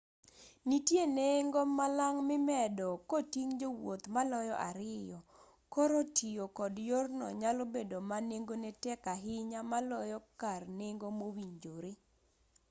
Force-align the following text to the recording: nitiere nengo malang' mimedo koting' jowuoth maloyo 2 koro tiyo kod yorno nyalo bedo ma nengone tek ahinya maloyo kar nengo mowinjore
nitiere 0.67 1.11
nengo 1.19 1.61
malang' 1.77 2.21
mimedo 2.29 2.87
koting' 3.09 3.55
jowuoth 3.59 4.05
maloyo 4.15 4.55
2 4.77 5.17
koro 5.73 5.99
tiyo 6.17 6.45
kod 6.57 6.73
yorno 6.89 7.27
nyalo 7.41 7.63
bedo 7.73 7.97
ma 8.09 8.17
nengone 8.29 8.69
tek 8.83 9.01
ahinya 9.15 9.59
maloyo 9.71 10.17
kar 10.41 10.61
nengo 10.79 11.07
mowinjore 11.19 11.91